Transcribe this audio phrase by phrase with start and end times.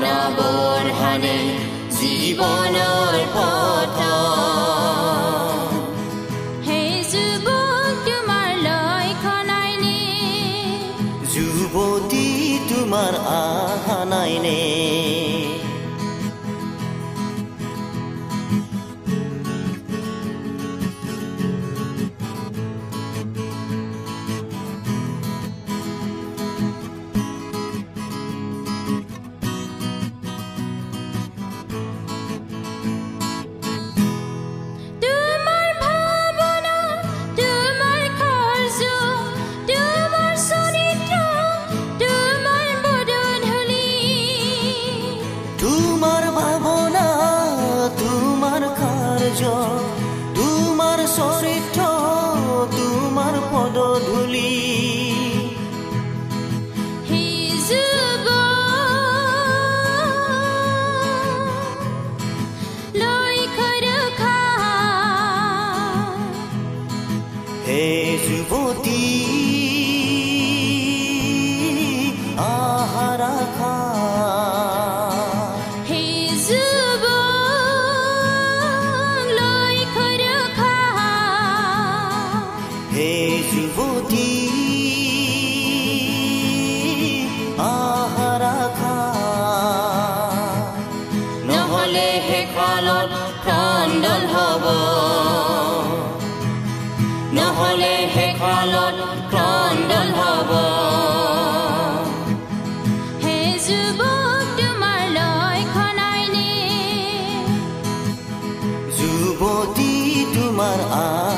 [0.00, 1.58] برهنه
[1.88, 4.85] زیبانال پاتا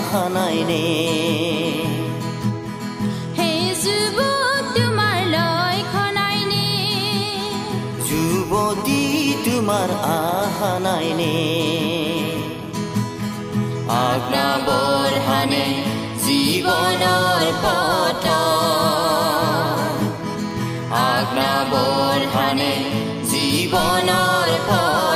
[0.08, 0.84] আশা নাইনে
[8.06, 9.02] যুৱতী
[9.44, 11.34] তোমাৰ আশা নাইনে
[14.04, 15.66] আজ্ঞাবোৰ হানে
[16.24, 18.24] জীৱনৰ পথ
[21.08, 22.72] আজ্ঞাবোৰ হানে
[23.30, 25.07] জীৱনৰ পথ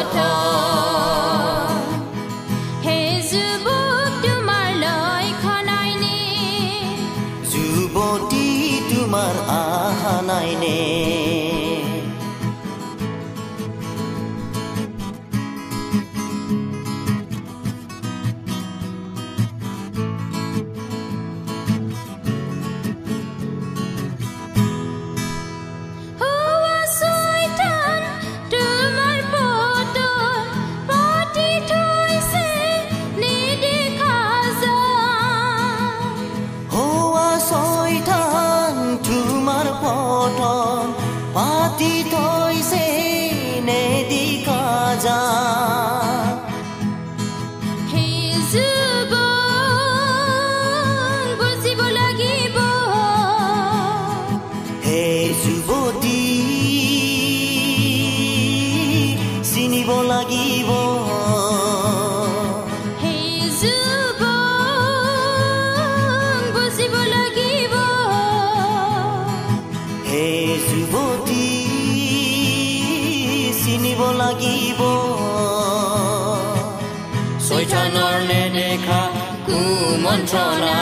[79.52, 80.78] কুমন্ত্ৰণা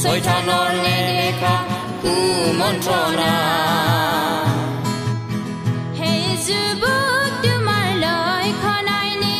[0.00, 1.54] ছৈথানৰ নেদেখা
[2.02, 3.32] কুমন্ত্ৰণা
[5.98, 9.38] সেই যুৱক তোমাৰ লক্ষণাইনে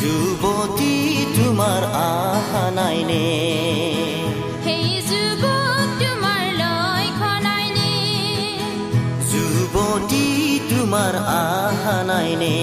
[0.00, 0.94] যুৱতী
[1.36, 3.24] তোমাৰ আশা নাইনে
[4.64, 7.92] সেই যুৱক তোমাৰ লক্ষণাইনে
[9.30, 10.26] যুৱতী
[10.70, 12.54] তোমাৰ আশা নাইনে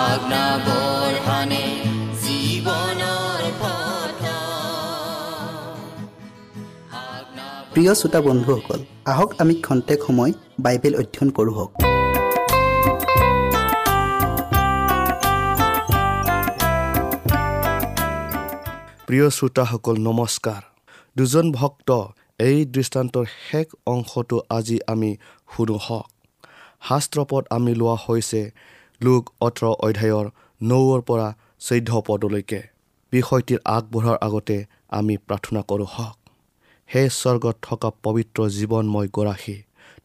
[0.00, 0.81] আজ্ঞা বৰহানে
[1.42, 4.22] জীৱনৰ পথ
[6.92, 11.72] আজ্ঞা প্ৰিয় শ্ৰোতা বন্ধুসকল আহক আমি খন্তেক সময় বাইবেল অধ্যয়ন কৰোঁ হওক।
[19.06, 20.62] প্ৰিয় শ্ৰোতাসকল নমস্কাৰ।
[21.16, 21.90] দুজন ভক্ত
[22.38, 25.16] এই দৃষ্টান্তৰ শেষ অংশটো আজি আমি
[25.52, 26.06] শুনো হওক।
[26.88, 28.50] শাস্ত্ৰপদ আমি লোৱা হৈছে
[29.00, 30.26] লোক ওঠৰ অধ্যায়ৰ
[30.62, 31.28] নৌৰ পৰা
[31.60, 32.60] চৈধ্য পদলৈকে
[33.12, 34.56] বিষয়টিৰ আগবঢ়াৰ আগতে
[34.88, 36.16] আমি প্ৰাৰ্থনা কৰোঁ হওক।
[36.90, 39.56] সেই স্বৰ্গত থকা পবিত্ৰ জীৱনময় গৰাকী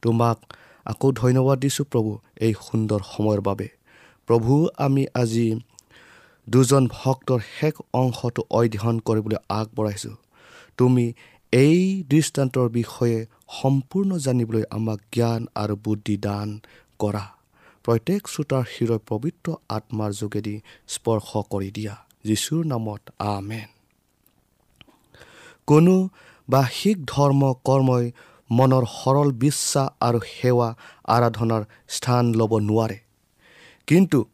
[0.01, 0.37] তোমাক
[0.85, 2.11] আকৌ ধন্যবাদ দিছোঁ প্ৰভু
[2.41, 3.67] এই সুন্দৰ সময়ৰ বাবে।
[4.27, 5.47] প্ৰভু আমি আজি
[6.47, 10.15] দুজন ভক্তৰ শেষ অংশটো অধ্যয়ন কৰিবলৈ আগবঢ়াইছোঁ।
[10.77, 11.05] তুমি
[11.53, 13.17] এই দৃষ্টান্তৰ বিষয়ে
[13.61, 16.47] সম্পূৰ্ণ জানিবলৈ আমাক জ্ঞান আৰু বুদ্ধি দান
[16.99, 17.36] কৰা।
[17.87, 23.67] প্ৰত্যেক শ্ৰোতাৰ শিৰৰ পবিত্ৰ আত্মাৰ যোগেদি স্পৰ্শ কৰি দিয়া। যীশুৰ নামত আমেন।
[25.67, 26.09] কোনো
[26.49, 28.11] বাহিক ধৰ্ম কৰ্মই
[28.51, 30.75] মনৰ সৰল বিশ্বাস আৰু সেৱা
[31.05, 32.99] আৰাধনাৰ স্থান ল'ব নোৱাৰে।
[33.87, 34.25] কিন্তু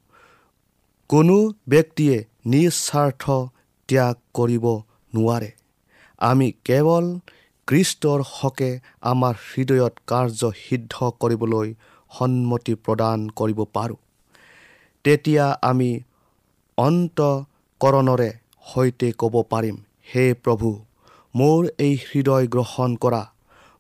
[1.10, 3.24] কোনো ব্যক্তিয়ে নিস্বাৰ্থ
[3.88, 4.66] ত্যাগ কৰিব
[5.16, 5.52] নোৱাৰে।
[6.18, 7.20] আমি কেৱল
[7.68, 11.74] কৃষ্টৰ হকে আমাৰ হৃদয়ত কাৰ্য সিদ্ধ কৰিবলৈ
[12.16, 14.00] সন্মতি প্ৰদান কৰিব পাৰোঁ।
[15.06, 15.92] তেতিয়া আমি
[16.78, 18.30] অন্তকৰণৰে
[18.66, 19.76] সৈতে ক'ব পাৰিম
[20.12, 20.70] হে প্ৰভু
[21.36, 23.22] মোৰ এই হৃদয় গ্ৰহণ কৰা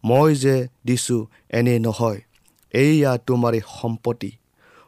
[0.03, 1.21] মই যে দিছোঁ
[1.59, 2.19] এনে নহয়
[2.73, 4.31] এইয়া তোমাৰে সম্পত্তি।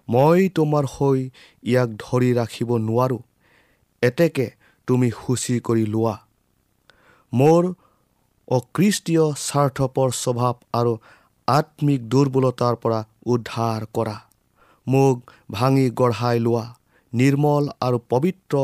[0.07, 1.19] মই তোমাৰ হৈ
[1.63, 3.21] ইয়াক ধৰি ৰাখিব নোৱাৰোঁ
[4.01, 4.47] এতেকে
[4.87, 6.15] তুমি সূচী কৰি লোৱা।
[7.33, 7.63] মোৰ
[8.47, 10.93] অকৃষ্টীয় স্বাৰ্থপৰ স্বভাৱ আৰু
[11.47, 14.17] আত্মিক দুৰ্বলতাৰ পৰা উদ্ধাৰ কৰা।
[14.87, 15.17] মোক
[15.51, 16.65] ভাঙি গঢ়াই লোৱা
[17.13, 18.55] নিৰ্মল আৰু পবিত্ৰ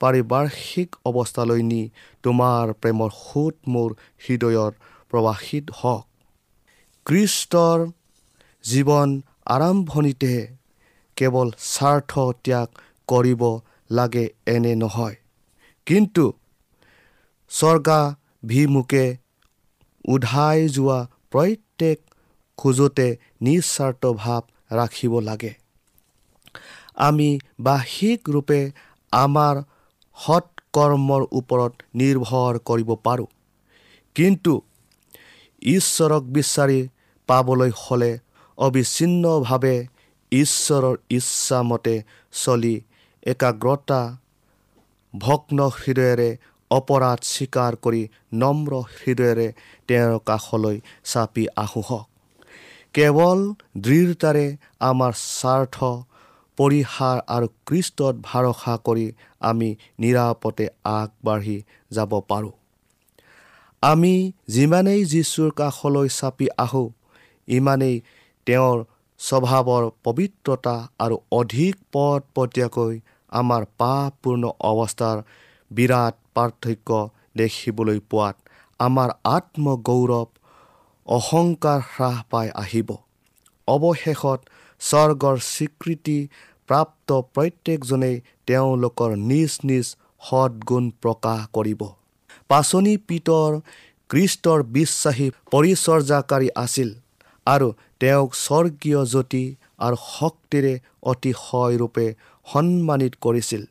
[0.00, 1.82] পাৰিপাৰ্শ্বিক অৱস্থালৈ নি
[2.22, 3.90] তোমাৰ প্ৰেমৰ সোঁত মোৰ
[4.24, 4.74] হৃদয়ত
[5.10, 6.04] প্ৰৱাসিত হওক।
[7.06, 7.78] কৃষ্টৰ
[8.64, 9.08] জীৱন
[9.46, 10.44] আৰম্ভণিতেহে
[11.16, 12.12] কেৱল স্বাৰ্থ
[12.44, 12.68] ত্যাগ
[13.08, 13.42] কৰিব
[13.90, 15.16] লাগে এনে নহয়।
[15.86, 16.24] কিন্তু
[17.50, 19.06] স্বৰ্গাভিমুখে
[20.08, 20.98] উধাই যোৱা
[21.30, 21.98] প্ৰত্যেক
[22.58, 23.08] খোজতে
[23.40, 25.52] নিস্বাৰ্থ ভাৱ ৰাখিব লাগে।
[27.06, 27.28] আমি
[27.60, 28.60] বাহিক ৰূপে
[29.12, 29.54] আমাৰ
[30.18, 33.30] সৎকৰ্মৰ ওপৰত নিৰ্ভৰ কৰিব পাৰোঁ।
[34.16, 34.52] কিন্তু
[35.62, 36.80] ঈশ্বৰক বিচাৰি
[37.28, 38.12] পাবলৈ হ'লে
[38.58, 39.76] অবিচ্ছিন্নভাৱে
[40.32, 41.94] ঈশ্বৰৰ ইচ্ছামতে
[42.34, 42.74] চলি
[43.26, 44.00] একাগ্ৰতা
[45.14, 46.30] ভগ্ন হৃদয়েৰে
[46.70, 48.02] অপৰাধ স্বীকাৰ কৰি
[48.34, 49.48] নম্ৰ হৃদয়েৰে
[49.88, 52.06] তেওঁৰ কাষলৈ চাপি আহোঁ হওক
[52.94, 53.38] কেৱল
[53.78, 54.46] দৃঢ়তাৰে
[54.80, 55.76] আমাৰ স্বাৰ্থ
[56.58, 59.06] পৰিহাৰ আৰু কৃষ্টত ভৰসা কৰি
[59.42, 59.68] আমি
[59.98, 61.56] নিৰাপদে আগবাঢ়ি
[61.90, 62.52] যাব পাৰোঁ।
[63.82, 64.14] আমি
[64.48, 66.88] যিমানেই যীশুৰ কাষলৈ চাপি আহোঁ
[67.48, 67.96] ইমানেই
[68.46, 68.78] তেওঁৰ
[69.20, 72.94] স্বভাৱৰ পবিত্ৰতা আৰু অধিক পদ পটীয়াকৈ
[73.32, 75.18] আমাৰ পাপপূৰ্ণ অৱস্থাৰ
[75.70, 76.90] বিৰাট পাৰ্থক্য
[77.36, 78.36] দেখিবলৈ পোৱাত
[78.80, 80.31] আমাৰ আত্মগৌৰৱ
[81.06, 82.88] অহংকাৰ হ্ৰাস পাই আহিব।
[83.68, 84.40] অৱশেষত
[84.80, 86.18] স্বৰ্গৰ স্বীকৃতি
[86.68, 88.16] প্ৰাপ্ত প্ৰত্যেকজনেই
[88.46, 89.86] তেওঁলোকৰ নিজ নিজ
[90.22, 91.80] সৎগুণ প্ৰকাশ কৰিব।
[92.48, 93.50] পাচনি পিতৰ
[94.10, 96.88] কৃষ্টৰ বিশ্বাসী পৰিচৰ্যাকাৰী আছিল
[97.46, 97.68] আৰু
[98.00, 99.44] তেওঁক স্বৰ্গীয় জ্যোতি
[99.78, 102.06] আৰু শক্তিৰে অতিশয়ৰূপে
[102.46, 103.62] সন্মানিত কৰিছিল।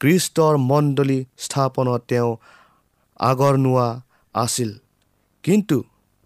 [0.00, 2.30] কৃষ্টৰ মণ্ডলী স্থাপনত তেওঁ
[3.20, 3.88] আগৰনুৱা
[4.34, 4.70] আছিল।
[5.44, 5.76] কিন্তু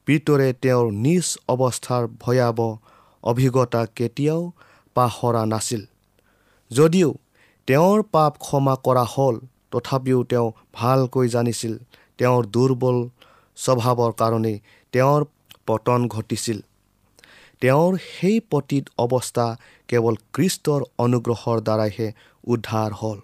[0.06, 2.70] পিতৰে তেওঁৰ নিজ অৱস্থাৰ ভয়াৱহ
[3.22, 4.42] অভিজ্ঞতা কেতিয়াও
[4.96, 5.82] পাহৰা নাছিল।
[6.70, 7.10] যদিও
[7.68, 9.36] তেওঁৰ পাপ ক্ষমা কৰা হ'ল
[9.70, 11.74] তথাপিও তেওঁ ভালকৈ জানিছিল
[12.18, 12.98] তেওঁৰ দুৰ্বল
[13.56, 14.56] স্বভাৱৰ কাৰণেই
[14.92, 15.22] তেওঁৰ
[15.66, 16.58] পতন ঘটিছিল।
[17.60, 19.46] তেওঁৰ সেই পতীত অৱস্থা
[19.88, 22.08] কেৱল কৃষ্টৰ অনুগ্ৰহৰ দ্বাৰাইহে
[22.44, 23.18] উদ্ধাৰ হ'ল।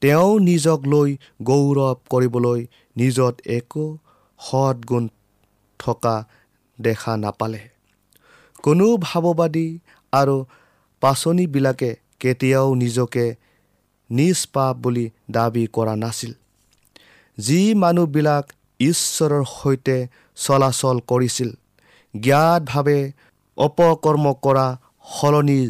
[0.00, 1.10] তেওঁ নিজক লৈ
[1.42, 2.60] গৌৰৱ কৰিবলৈ
[2.96, 3.84] নিজত একো
[4.40, 5.04] সৎগুণ
[5.84, 6.14] থকা
[6.78, 7.62] দেখা নাপালে।
[8.64, 9.66] কোনো ভাৱবাদী
[10.12, 10.36] আৰু
[11.02, 13.26] পাচনিবিলাকে কেতিয়াও নিজকে
[14.10, 16.32] নিষ্পাপ বুলি দাবী কৰা নাছিল।
[17.38, 18.44] যি মানুহবিলাক
[18.80, 19.96] ঈশ্বৰৰ সৈতে
[20.38, 21.50] চলাচল কৰিছিল
[22.14, 22.98] জ্ঞাতভাৱে
[23.58, 24.66] অপকৰ্ম কৰা
[25.10, 25.60] সলনি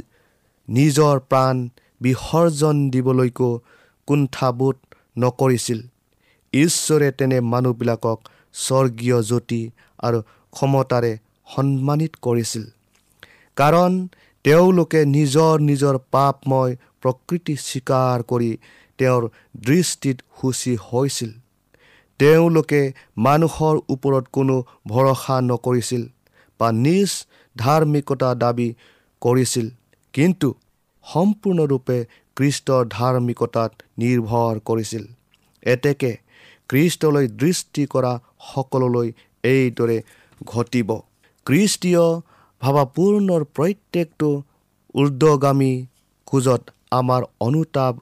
[0.68, 1.56] নিজৰ প্ৰাণ
[2.00, 3.50] বিসৰ্জন দিবলৈকো
[4.08, 4.76] কুণ্ঠাবোধ
[5.16, 5.80] নকৰিছিল।
[6.52, 8.18] ঈশ্বৰে তেনে মানুহবিলাকক
[8.54, 9.62] স্বৰ্গীয় জ্যোতি
[10.06, 10.18] আৰু
[10.52, 11.12] ক্ষমতাৰে
[11.46, 12.64] সন্মানিত কৰিছিল।
[13.56, 13.92] কাৰণ
[14.44, 18.50] তেওঁলোকে নিজৰ নিজৰ পাপময় প্ৰকৃতি স্বীকাৰ কৰি
[18.98, 19.22] তেওঁৰ
[19.66, 21.30] দৃষ্টিত সূচী হৈছিল।
[22.20, 22.80] তেওঁলোকে
[23.18, 24.56] মানুহৰ ওপৰত কোনো
[24.86, 26.02] ভৰসা নকৰিছিল
[26.60, 27.10] বা নিজ
[27.56, 28.68] ধাৰ্মিকতা দাবী
[29.22, 29.66] কৰিছিল।
[30.14, 30.48] কিন্তু
[31.04, 31.98] সম্পূৰ্ণৰূপে
[32.36, 35.04] খ্ৰীষ্টৰ ধাৰ্মিকতাত নিৰ্ভৰ কৰিছিল।
[35.66, 36.12] এতেকে
[36.70, 38.12] খ্ৰীষ্টলৈ দৃষ্টি কৰা
[38.50, 39.08] সকললৈ
[39.44, 39.98] এইদৰে
[40.46, 40.90] ঘটিব।
[41.46, 42.04] খ্ৰীষ্টীয়
[42.62, 44.28] ভাৱাপূৰ্ণৰ প্ৰত্যেকটো
[44.94, 45.72] ঊৰ্ধগামী
[46.26, 47.94] খোজত আমাৰ অনুতাপ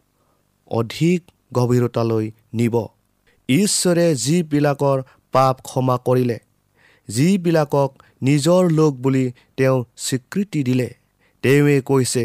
[0.70, 1.20] অধিক
[1.52, 2.74] গভীৰতালৈ নিব।
[3.48, 4.98] ঈশ্বৰে যিবিলাকৰ
[5.34, 6.38] পাপ ক্ষমা কৰিলে
[7.08, 7.90] যিবিলাকক
[8.22, 9.24] নিজৰ লোক বুলি
[9.56, 10.88] তেওঁ স্বীকৃতি দিলে
[11.44, 12.24] তেওঁৱে কৈছে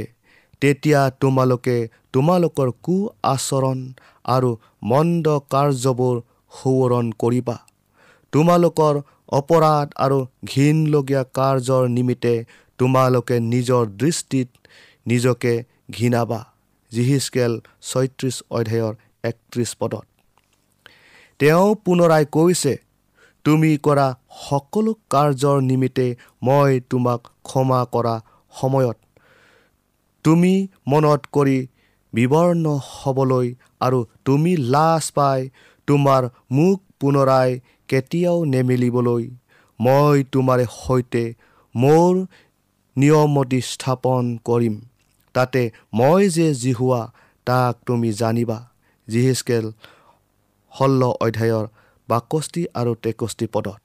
[0.61, 1.77] তেতিয়া তোমালোকে
[2.13, 2.97] তোমালোকৰ কু
[3.31, 3.79] আচৰণ
[4.25, 4.49] আৰু
[4.83, 6.15] মন্দ কাৰ্যবোৰ
[6.51, 7.57] সোঁৱৰণ কৰিবা।
[8.37, 8.95] তোমালোকৰ
[9.37, 12.33] অপৰাধ আৰু ঘীনলগীয়া কাৰ্যৰ নিমিত্তে
[12.79, 14.49] তোমালোকে নিজৰ দৃষ্টিত
[15.05, 15.53] নিজকে
[15.91, 16.39] ঘৃণাবা
[16.91, 17.53] জিহিচকেল
[17.89, 20.05] ছয়ত্ৰিছ অধ্যায়ৰ একত্ৰিছ পদত।
[21.39, 22.73] তেওঁ পুনৰাই কৈছে
[23.45, 24.07] তুমি কৰা
[24.41, 26.07] সকলো কাৰ্যৰ নিমিত্তে
[26.41, 28.15] মই তোমাক ক্ষমা কৰা
[28.53, 28.97] সময়ত
[30.25, 30.53] তুমি
[30.87, 31.57] মনত কৰি
[32.13, 33.47] বিৱৰ্ণ হ'বলৈ
[33.81, 35.49] আৰু তুমি লাজ পাই
[35.87, 37.49] তোমাৰ মুখ পুনৰাই
[37.89, 39.23] কেতিয়াও নেমেলিবলৈ
[39.79, 41.23] মই তোমাৰে সৈতে
[41.75, 42.13] মোৰ
[42.95, 44.75] নিয়মতি স্থাপন কৰিম।
[45.35, 45.61] তাতে
[45.93, 47.01] মই যে জিহুৱা
[47.47, 48.57] তাক তুমি জানিবা।
[49.07, 49.65] জিহিচকেল
[50.73, 51.65] ষোল্ল অধ্যায়ৰ
[52.09, 53.79] বাকষ্ঠি আৰু তেষষ্ঠি পদত।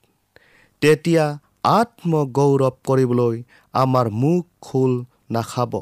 [0.82, 1.24] তেতিয়া
[1.70, 3.36] আত্মগৌৰৱ কৰিবলৈ
[3.74, 4.92] আমাৰ মুখ খোল
[5.30, 5.72] নাখাব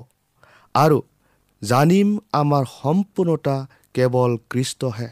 [0.75, 0.99] আৰু
[1.63, 3.57] জানিম আমাৰ সম্পূৰ্ণতা
[3.95, 5.09] কেৱল কৃষ্টহে।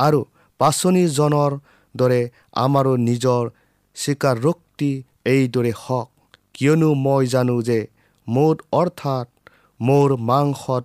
[0.00, 0.20] আৰু
[0.60, 1.52] পাচনিজনৰ
[1.96, 2.20] দৰে
[2.56, 3.42] আমাৰো নিজৰ
[3.96, 4.90] স্বীকাৰোক্তি
[5.24, 6.08] এইদৰে হওক।
[6.54, 7.78] কিয়নো মই জানো যে
[8.26, 9.28] মোৰ অৰ্থাৎ
[9.80, 10.84] মোৰ মাংসত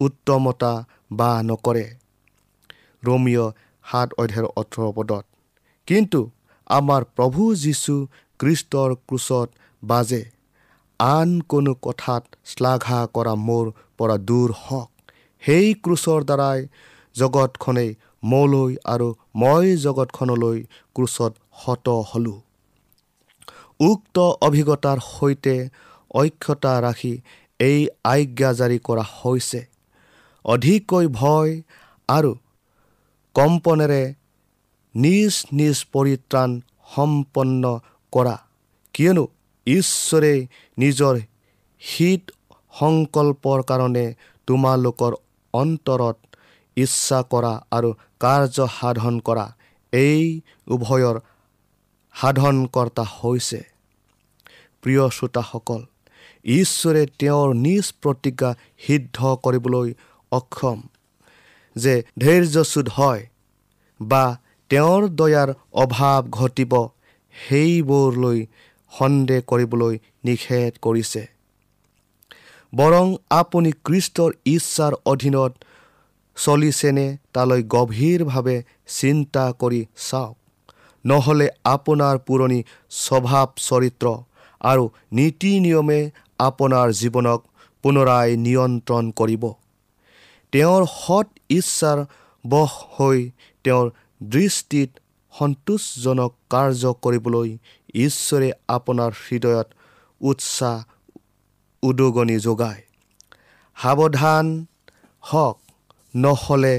[0.00, 0.72] উত্তমতা
[1.12, 1.86] বা নকৰে।
[3.02, 3.52] ৰমিঅ'
[3.84, 5.24] সাত অধ্যায়ৰ ওঠৰ পদত
[5.88, 6.20] কিন্তু
[6.70, 7.94] আমাৰ প্ৰভু যীশু
[8.40, 9.48] খ্ৰীষ্টৰ ক্ৰুচত
[9.82, 10.22] বাজে।
[11.00, 13.66] আন কোনো কথাত শ্লাঘা কৰা মোৰ
[13.98, 14.88] পৰা দূৰ হওক।
[15.42, 16.58] সেই ক্ৰুচৰ দ্বাৰাই
[17.14, 17.90] জগতখনেই
[18.22, 20.58] মোলৈ আৰু মই জগতখনলৈ
[20.96, 22.38] ক্ৰুচত হত হ'লোঁ।
[23.80, 25.56] উক্ত অভিজ্ঞতাৰ সৈতে
[26.14, 27.14] ঐক্যতা ৰাখি
[27.60, 29.60] এই আজ্ঞা জাৰি কৰা হৈছে।
[30.44, 31.52] অধিককৈ ভয়
[32.08, 32.32] আৰু
[33.34, 34.02] কম্পনেৰে
[34.94, 36.50] নিজ নিজ পৰিত্ৰাণ
[36.94, 37.62] সম্পন্ন
[38.12, 38.36] কৰা
[38.94, 39.24] কিয়নো
[39.66, 40.34] ঈশ্বৰে
[40.78, 41.14] নিজৰ
[41.82, 42.22] হিত
[42.72, 44.06] সংকল্পৰ কাৰণে
[44.48, 45.12] তোমালোকৰ
[45.54, 46.16] অন্তৰত
[46.76, 49.46] ইচ্ছা কৰা আৰু কাৰ্য সাধন কৰা।
[49.92, 50.22] এই
[50.74, 51.16] উভয়ৰ
[52.14, 53.60] সাধনকৰ্তা হৈছে
[54.82, 55.80] প্ৰিয় শ্ৰোতাসকল
[56.44, 58.50] ঈশ্বৰে তেওঁৰ নিজ প্ৰতিজ্ঞা
[58.84, 59.88] সিদ্ধ কৰিবলৈ
[60.32, 60.78] অক্ষম
[61.76, 63.22] যে ধৈৰ্যচ্যুত হয়
[64.00, 64.24] বা
[64.70, 65.48] তেওঁৰ দয়াৰ
[65.82, 66.72] অভাৱ ঘটিব
[67.34, 68.38] সেইবোৰলৈ
[68.92, 71.22] সন্দেহ কৰিবলৈ নিষেধ কৰিছে।
[72.72, 73.06] বৰং
[73.40, 75.52] আপুনি খ্ৰীষ্টৰ ইচ্ছাৰ অধীনত
[76.36, 80.36] চলিছেনে তালৈ গভীৰভাৱে চিন্তা কৰি চাওক।
[81.06, 84.06] নহ'লে আপোনাৰ পুৰণি স্বভাৱ চৰিত্ৰ
[84.60, 87.40] আৰু নীতি নিয়মে আপোনাৰ জীৱনক
[87.82, 89.44] পুনৰাই নিয়ন্ত্ৰণ কৰিব।
[90.52, 91.98] তেওঁৰ সৎ ইচ্ছাৰ
[92.46, 93.30] বশ হৈ
[93.64, 93.90] তেওঁৰ
[94.22, 94.90] দৃষ্টিত
[95.32, 97.58] সন্তোষজনক কাৰ্য কৰিবলৈ
[97.94, 99.68] ঈশ্বৰে আপোনাৰ হৃদয়ত
[100.20, 100.84] উৎসাহ
[101.82, 102.82] উদগনি যোগায়।
[103.76, 104.66] সাৱধান
[105.20, 105.61] হওক।
[106.14, 106.76] নহ'লে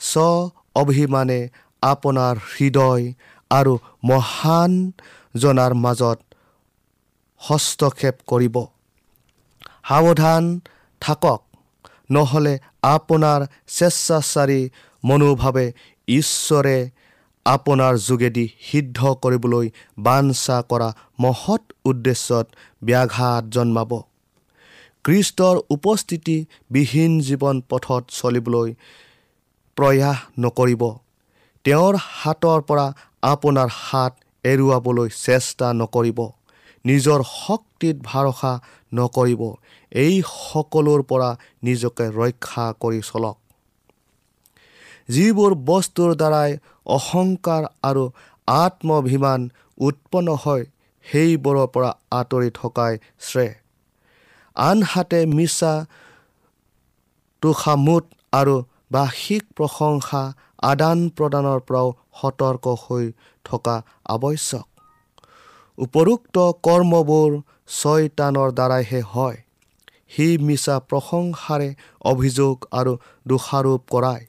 [0.00, 1.40] স্ব অভিমানে
[1.82, 3.04] আপোনাৰ হৃদয়
[3.50, 3.72] আৰু
[4.04, 4.72] মহান
[5.36, 6.18] জনাৰ মাজত
[7.40, 8.56] হস্তক্ষেপ কৰিব।
[9.88, 10.44] সাৱধান
[11.02, 11.40] থাকক
[12.10, 14.60] নহ'লে আপোনাৰ স্বেচ্ছাচাৰী
[15.04, 15.66] মনোভাৱে
[16.08, 16.78] ঈশ্বৰে
[17.46, 19.66] আপোনাৰ যোগেদি সিদ্ধ কৰিবলৈ
[19.98, 20.88] বাঞ্ছা কৰা
[21.20, 22.46] মহৎ উদ্দেশ্যত
[22.84, 23.92] ব্যাঘাত জন্মাব।
[25.04, 28.68] খ্ৰীষ্টৰ উপস্থিতিবিহীন জীৱন পথত চলিবলৈ
[29.76, 30.82] প্ৰয়াস নকৰিব।
[31.64, 32.86] তেওঁৰ হাতৰ পৰা
[33.22, 34.12] আপোনাৰ হাত
[34.44, 36.20] এৰুৱাবলৈ চেষ্টা নকৰিব।
[36.84, 38.52] নিজৰ শক্তিত ভৰসা
[38.94, 39.42] নকৰিব।
[39.92, 41.30] এই সকলোৰ পৰা
[41.62, 43.36] নিজকে ৰক্ষা কৰি চলক।
[45.08, 46.50] যিবোৰ বস্তুৰ দ্বাৰাই
[46.96, 48.04] অহংকাৰ আৰু
[48.48, 49.40] আত্মভিমান
[49.78, 50.64] উৎপন্ন হয়
[51.06, 53.59] সেইবোৰৰ পৰা আঁতৰি থকাই শ্ৰেয়।
[54.68, 55.72] আনহাতে মিছা
[57.42, 58.56] তোষামোদ আৰু
[58.94, 60.22] বাৰ্ষিক প্ৰশংসা
[60.70, 61.88] আদান প্ৰদানৰ পৰাও
[62.18, 63.06] সতৰ্ক হৈ
[63.44, 63.76] থকা
[64.14, 64.66] আৱশ্যক।
[65.78, 66.36] উপৰোক্ত
[66.66, 67.30] কৰ্মবোৰ
[67.76, 69.38] ছয়তানৰ দ্বাৰাইহে হয়।
[70.12, 71.68] সি মিছা প্ৰশংসাৰে
[72.12, 72.92] অভিযোগ আৰু
[73.28, 74.22] দোষাৰোপ কৰাই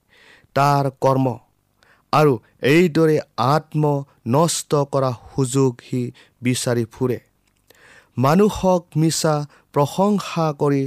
[0.56, 1.28] তাৰ কৰ্ম
[2.14, 2.34] আৰু
[2.72, 3.84] এইদৰে আত্ম
[4.36, 6.02] নষ্ট কৰা সুযোগ সি
[6.42, 7.20] বিচাৰি ফুৰে।
[8.18, 9.36] মানুহক মিছা
[9.74, 10.84] প্ৰশংসা কৰি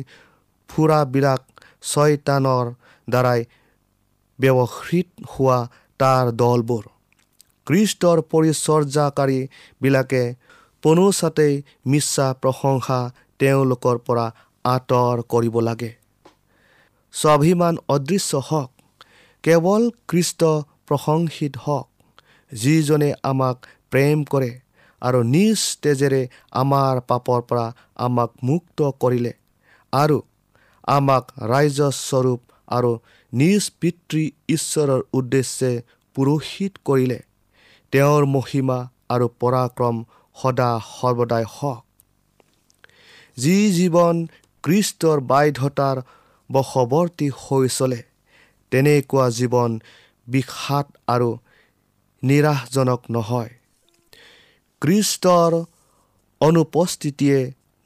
[0.69, 1.41] ফুৰাবিলাক
[1.83, 2.67] ছয়তানৰ
[3.09, 3.41] দ্বাৰাই
[4.39, 5.59] ব্যৱহৃত হোৱা
[5.99, 6.85] তাৰ দলবোৰ।
[7.67, 10.23] কৃষ্টৰ পৰিচৰ্যাকাৰীবিলাকে
[10.83, 11.55] পোনোচাতেই
[11.87, 13.01] মিছা প্ৰশংসা
[13.39, 14.27] তেওঁলোকৰ পৰা
[14.65, 15.93] আঁতৰ কৰিব লাগে।
[17.13, 18.71] স্বাভিমান অদৃশ্য হওক
[19.43, 20.41] কেৱল কৃষ্ট
[20.87, 21.89] প্ৰশংসিত হওক
[22.53, 23.57] যিজনে আমাক
[23.91, 24.64] প্ৰেম কৰে
[25.03, 26.23] আৰু নিজ তেজেৰে
[26.53, 29.33] আমাৰ পাপৰ পৰা আমাক মুক্ত কৰিলে
[29.93, 30.19] আৰু
[30.89, 32.91] আমাক ৰাজ্যস্বৰূপ আৰু
[33.33, 35.73] নিজ পিতৃ ঈশ্বৰৰ উদ্দেশ্যে
[36.17, 37.19] পুৰোহিত কৰিলে।
[37.93, 39.97] তেওঁৰ মহিমা আৰু পৰাক্ৰম
[40.37, 41.83] সদা সৰ্বদাই হওক।
[43.39, 44.17] যি জীৱন
[44.65, 45.97] কৃষ্টৰ বাধ্যতাৰ
[46.51, 48.01] বশৱৰ্তী হৈ চলে
[48.73, 49.71] তেনেকুৱা জীৱন
[50.27, 51.29] বিষাদ আৰু
[52.23, 53.53] নিৰাশজনক নহয়।
[54.85, 55.53] কৃষ্টৰ
[56.41, 57.39] অনুপস্থিতিয়ে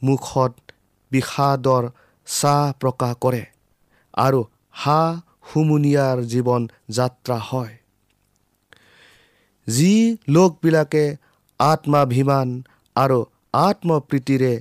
[0.02, 0.52] মুখত
[1.12, 1.84] বিষাদৰ
[2.26, 3.42] চাহ প্ৰকাশ কৰে
[4.14, 4.40] আৰু
[4.80, 5.02] হা
[5.48, 7.74] হুমুনিয়াৰ জীৱন যাত্ৰা হয়।
[9.68, 9.92] যি
[10.28, 11.04] লোকবিলাকে
[11.60, 12.48] আত্মাভিমান
[12.96, 13.18] আৰু
[13.60, 14.54] আত্মপ্ৰীতিৰে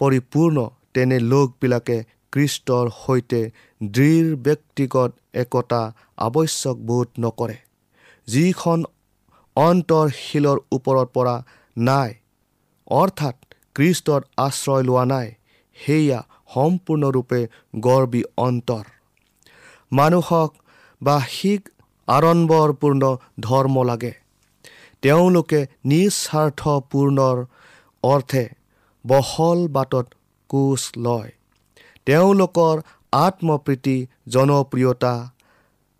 [0.00, 0.56] পৰিপূৰ্ণ
[0.94, 1.98] তেনে লোকবিলাকে
[2.32, 3.40] কৃষ্টৰ সৈতে
[3.80, 5.82] দৃঢ় ব্যক্তিগত একতা
[6.18, 7.56] আৱশ্যক বোধ নকৰে।
[8.28, 8.78] যিখন
[9.58, 11.34] অন্তৰশীলৰ ওপৰত পৰা
[11.76, 12.10] নাই।
[12.90, 13.36] অৰ্থাৎ
[13.74, 15.28] কৃষ্টত আশ্ৰয় লোৱা নাই।
[15.76, 16.20] সেয়া
[16.54, 17.40] সম্পূৰ্ণৰূপে
[17.80, 18.84] গৰ্বী অন্তৰ।
[19.92, 20.50] মানুহক
[21.00, 21.62] বাৰ্ষিক
[22.08, 23.02] আড়ম্বৰপূৰ্ণ
[23.40, 24.12] ধৰ্ম লাগে।
[25.02, 27.38] তেওঁলোকে নিস্বাৰ্থপূৰ্ণৰ
[28.02, 28.44] অৰ্থে
[29.04, 30.06] বহল বাটত
[30.50, 31.30] কোচ লয়।
[32.06, 32.74] তেওঁলোকৰ
[33.18, 33.96] আত্মপ্ৰীতি
[34.28, 35.14] জনপ্ৰিয়তা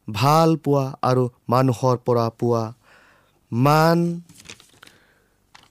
[0.08, 2.64] ভাল পোৱা আৰু মানুহৰ পৰা পোৱা
[3.52, 3.98] মান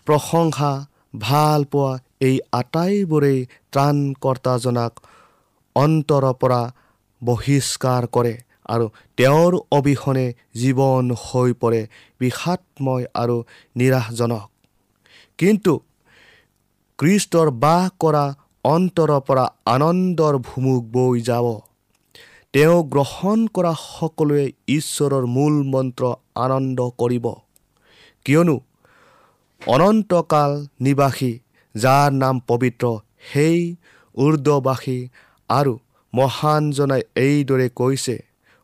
[0.06, 0.72] প্ৰশংসা
[1.20, 3.40] ভাল পোৱা এই আটাইবোৰেই
[3.72, 4.94] ত্ৰাণকৰ্তাজনাক
[5.76, 6.62] অন্তৰৰ পৰা
[7.22, 8.34] বহিষ্কাৰ কৰে
[8.70, 8.86] আৰু
[9.18, 11.82] তেওঁৰ অবিহনে জীৱন হৈ পৰে
[12.20, 13.38] বিষাদময় আৰু
[13.76, 14.48] নিৰাশজনক।
[15.40, 15.74] কিন্তু
[17.00, 18.26] কৃষ্টৰ বাস কৰা
[18.66, 21.48] অন্তৰৰ পৰা আনন্দৰ ভুমুক বৈ যাব।
[22.54, 26.04] তেওঁ গ্ৰহণ কৰা সকলোৱে ঈশ্বৰৰ মূল মন্ত্ৰ
[26.46, 27.26] আনন্দ কৰিব।
[28.28, 28.56] কিয়নো
[29.62, 31.32] অনন্তকাল নিবাসী
[31.76, 32.90] যাৰ নাম পবিত্ৰ
[33.28, 33.60] সেই
[34.18, 35.00] উৰ্দবাসী
[35.50, 35.74] আৰু
[36.14, 38.16] মহানজনাই এইদৰে কৈছে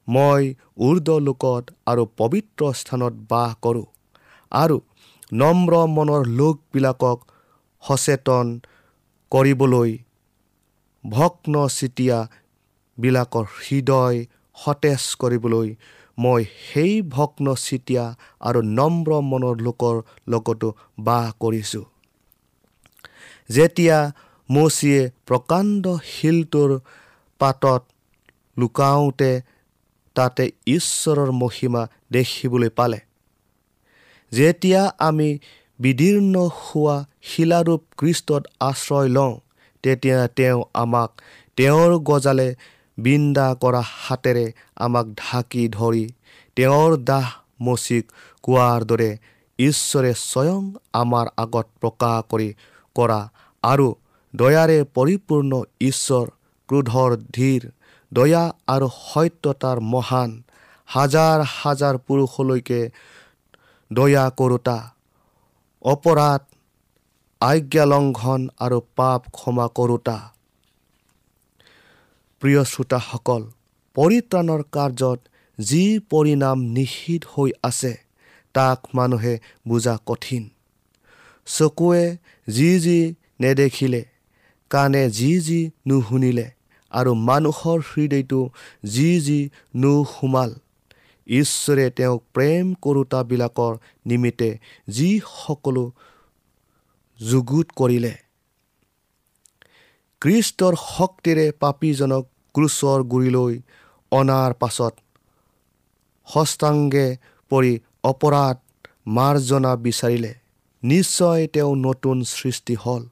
[0.08, 0.41] মই
[0.88, 3.88] উৰ্দলোকত আৰু পবিত্ৰ স্থানত বাস কৰোঁ
[4.52, 4.78] আৰু
[5.36, 7.17] নম্ৰ মনৰ লোকবিলাকক
[7.84, 8.54] সচেতন
[9.32, 9.91] কৰিবলৈ
[11.04, 14.19] ভগ্ন চিটিয়াবিলাকৰ হৃদয়
[14.56, 15.69] সতেজ কৰিবলৈ
[16.17, 18.06] মই সেই ভগ্ন চিটিয়া
[18.41, 19.95] আৰু নম্ৰ মনৰ লোকৰ
[20.28, 21.86] লগতো বাস কৰিছোঁ।
[23.49, 23.97] যেতিয়া
[24.49, 26.71] মচিয়ে প্ৰকাণ্ড শিলটোৰ
[27.39, 27.82] পাতত
[28.58, 29.32] লুকাওঁতে
[30.15, 32.99] তাতে ঈশ্বৰৰ মহিমা দেখিবলৈ পালে।
[34.32, 35.30] যেতিয়া আমি
[35.80, 39.34] বিদীৰ্ণ হোৱা শিলাৰূপ কৃষ্টত আশ্ৰয় লওঁ
[39.84, 41.10] তেতিয়া তেওঁ আমাক
[41.58, 42.56] তেওঁৰ গজালে
[42.97, 46.06] বিন্দা কৰা হাতেৰে আমাক ঢাকি ধৰি
[46.58, 47.27] তেওঁৰ দাহ
[47.62, 48.06] মচিক
[48.43, 49.10] কোৱাৰ দৰে
[49.60, 50.62] ঈশ্বৰে স্বয়ং
[50.93, 52.49] আমাৰ আগত প্ৰকাশ কৰি
[52.95, 53.19] কৰা
[53.63, 53.88] আৰু
[54.34, 55.51] দয়াৰে পৰিপূৰ্ণ
[55.82, 56.25] ঈশ্বৰ
[56.69, 57.62] ক্ৰোধৰ ধীৰ
[58.12, 60.32] দয়া আৰু সত্যতাৰ মহান
[60.88, 62.82] হাজাৰ হাজাৰ পুৰুষলৈকে
[63.91, 64.77] দয়া কৰোতা
[65.86, 66.41] অপৰাধ
[67.41, 70.17] আজ্ঞালংঘন আৰু পাপ ক্ষমা কৰোতা।
[72.43, 73.43] প্ৰিয় শ্ৰোতাসকল
[73.95, 75.19] পৰিত্ৰাণৰ কাৰ্যত
[75.60, 77.91] যি পৰিণাম নিহিত হৈ আছে
[78.56, 80.49] তাক মানুহে বুজা কঠিন।
[81.47, 84.01] চকুৱে যি যি নেদেখিলে
[84.69, 86.47] কাণে যি যি নুশুনিলে
[86.91, 88.41] আৰু মানুহৰ হৃদয়টো
[88.84, 89.39] যি যি
[89.75, 90.51] নুসুমাল
[91.27, 93.73] ঈশ্বৰে তেওঁক প্ৰেম কৰোতাবিলাকৰ
[94.06, 94.49] নিমিত্তে
[94.88, 95.10] যি
[95.45, 95.86] সকলো
[97.19, 98.13] যুগুত কৰিলে।
[100.21, 102.23] খ্ৰীষ্টৰ শক্তিৰে পাপীজনক
[102.56, 103.54] ক্ৰুচৰ গুৰিলৈ
[104.12, 104.94] অনাৰ পাছত
[106.28, 107.08] হস্তাংগে
[107.52, 108.58] পৰি অপৰাধ
[109.08, 110.34] মাৰ্জনা বিচাৰিলে।
[110.84, 113.04] নিশ্চয় তেওঁ নতুন সৃষ্টি হ'ল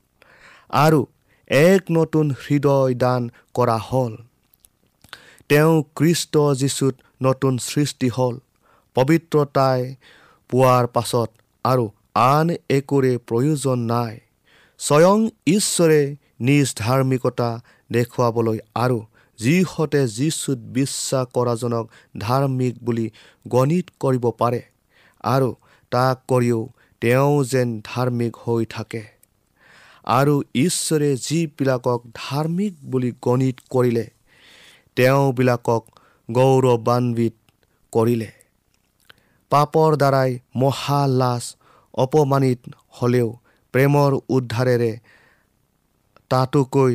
[0.84, 1.00] আৰু
[1.48, 3.22] এক নতুন হৃদয় দান
[3.54, 4.14] কৰা হ'ল।
[5.50, 8.36] তেওঁ খ্ৰীষ্ট যীশুত নতুন সৃষ্টি হ'ল
[8.96, 9.82] পবিত্ৰতাই
[10.50, 11.30] পোৱাৰ পাছত
[11.66, 14.14] আৰু আন একোৰে প্ৰয়োজন নাই।
[14.80, 16.02] স্বয়ং ঈশ্বৰে
[16.48, 17.50] নিজ ধাৰ্মিকতা
[17.92, 19.00] দেখুৱাবলৈ আৰু
[19.42, 21.86] যিহঁতে যীশুত বিশ্বাস কৰাজনক
[22.18, 23.08] ধাৰ্মিক বুলি
[23.46, 24.62] গণিত কৰিব পাৰে
[25.28, 25.50] আৰু
[25.92, 26.60] তাক কৰিও
[27.02, 29.04] তেওঁ যেন ধাৰ্মিক হৈ থাকে।
[30.12, 34.06] আৰু ঈশ্বৰে যিবিলাকক ধাৰ্মিক বুলি গণিত কৰিলে
[34.98, 35.84] তেওঁবিলাকক
[36.30, 37.36] গৌৰৱান্বিত
[37.94, 38.30] কৰিলে।
[39.52, 41.44] পাপৰ দ্বাৰাই মহা লাজ
[41.94, 42.62] অপমানিত
[42.98, 43.30] হ'লেও
[43.74, 44.92] প্ৰেমৰ উদ্ধাৰেৰে
[46.32, 46.94] তাতোকৈ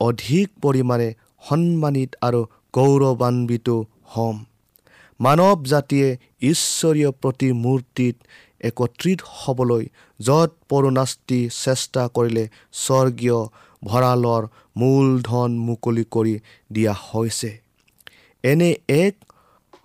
[0.00, 1.08] অধিক পৰিমাণে
[1.48, 2.40] সন্মানিত আৰু
[2.74, 3.68] গৌৰৱান্বিত
[4.12, 4.36] হ'ম।
[5.20, 6.08] মানৱ জাতিয়ে
[6.42, 8.16] ঈশ্বৰীয় প্ৰতিমূৰ্তিত
[8.60, 9.84] একত্ৰিত হ'বলৈ
[10.20, 13.38] য'ত পৰুণাস্তি চেষ্টা কৰিলে স্বৰ্গীয়
[13.82, 14.42] ভঁৰালৰ
[14.76, 16.34] মূলধন মুকলি কৰি
[16.72, 17.50] দিয়া হৈছে।
[18.44, 19.14] এনে এক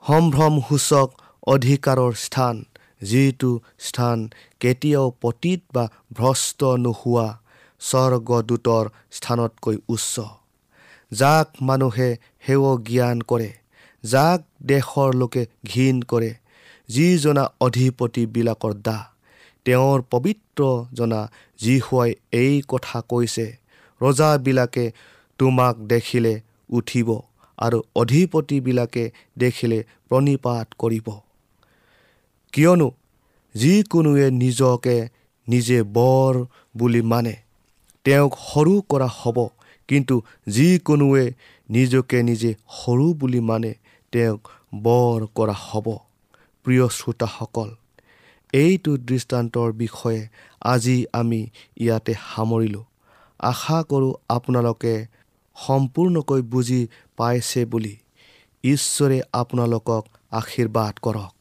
[0.03, 1.07] সম্ভ্ৰমসূচক
[1.47, 2.55] অধিকাৰৰ স্থান
[3.01, 4.17] যিটো স্থান
[4.59, 7.27] কেতিয়াও পতীত বা ভ্ৰষ্ট নোহোৱা
[7.81, 10.15] স্বৰ্গদূতৰ স্থানতকৈ উচ্চ।
[11.11, 12.09] যাক মানুহে
[12.45, 13.49] সেৱ জ্ঞান কৰে
[14.03, 16.31] যাক দেশৰ লোকে ঘীন কৰে
[16.89, 18.97] যিজনা অধিপতিবিলাকৰ দা
[19.65, 20.61] তেওঁৰ পবিত্ৰ
[20.93, 21.21] জনা
[21.59, 23.45] যীশুৱাই এই কথা কৈছে
[24.01, 24.85] ৰজাবিলাকে
[25.39, 26.33] তোমাক দেখিলে
[26.69, 27.09] উঠিব
[27.57, 29.03] আৰু অধিপতিবিলাকে
[29.37, 31.07] দেখিলে প্ৰণিপাত কৰিব।
[32.53, 32.87] কিয়নো
[33.55, 34.97] যিকোনোৱে নিজকে
[35.47, 36.33] নিজে বৰ
[36.77, 37.35] বুলি মানে
[38.05, 39.37] তেওঁক সৰু কৰা হ'ব
[39.91, 40.15] কিন্তু
[40.47, 41.25] যিকোনোৱে
[41.69, 43.71] নিজকে নিজে সৰু বুলি মানে
[44.13, 44.41] তেওঁক
[44.83, 45.87] বৰ কৰা হ'ব।
[46.65, 47.69] প্ৰিয় শ্ৰোতাসকল
[48.53, 50.21] এইটো দৃষ্টান্তৰ বিষয়ে
[50.63, 51.41] আজি আমি
[51.77, 52.85] ইয়াতে সামৰিলোঁ।
[53.39, 54.93] আশা কৰোঁ আপোনালোকে
[55.55, 56.81] সম্পূৰ্ণকৈ বুজি
[57.17, 57.95] পাইছে বুলি।
[58.63, 61.40] ঈশ্বৰে আপোনালোকক আশীৰ্বাদ কৰক।